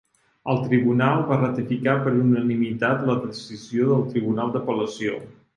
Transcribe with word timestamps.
El 0.53 0.61
Tribunal 0.61 1.21
va 1.31 1.37
ratificar 1.41 1.95
per 2.07 2.15
unanimitat 2.23 3.05
la 3.11 3.19
decisió 3.29 3.87
del 3.93 4.11
Tribunal 4.15 4.55
d'Apel·lació. 4.57 5.25